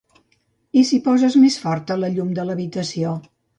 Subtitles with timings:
[0.81, 3.15] I si poses més forta la llum a l'habitació?